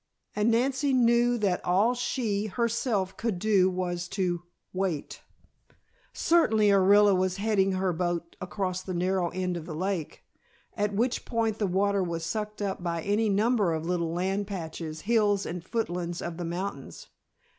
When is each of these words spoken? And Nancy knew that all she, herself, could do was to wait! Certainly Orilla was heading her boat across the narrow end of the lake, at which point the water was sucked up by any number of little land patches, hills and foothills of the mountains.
And 0.35 0.49
Nancy 0.49 0.93
knew 0.93 1.37
that 1.37 1.63
all 1.63 1.93
she, 1.93 2.47
herself, 2.47 3.15
could 3.17 3.37
do 3.37 3.69
was 3.69 4.07
to 4.07 4.41
wait! 4.73 5.21
Certainly 6.11 6.69
Orilla 6.69 7.15
was 7.15 7.37
heading 7.37 7.73
her 7.73 7.93
boat 7.93 8.35
across 8.41 8.81
the 8.81 8.95
narrow 8.95 9.29
end 9.29 9.57
of 9.57 9.67
the 9.67 9.75
lake, 9.75 10.23
at 10.75 10.91
which 10.95 11.23
point 11.23 11.59
the 11.59 11.67
water 11.67 12.01
was 12.01 12.25
sucked 12.25 12.63
up 12.63 12.81
by 12.81 13.03
any 13.03 13.29
number 13.29 13.73
of 13.75 13.85
little 13.85 14.11
land 14.11 14.47
patches, 14.47 15.01
hills 15.01 15.45
and 15.45 15.63
foothills 15.63 16.19
of 16.19 16.37
the 16.37 16.45
mountains. 16.45 17.05